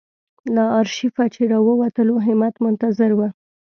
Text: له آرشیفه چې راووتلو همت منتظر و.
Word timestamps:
له 0.55 0.63
آرشیفه 0.79 1.23
چې 1.33 1.41
راووتلو 1.51 2.15
همت 2.25 2.55
منتظر 2.65 3.11
و. 3.17 3.21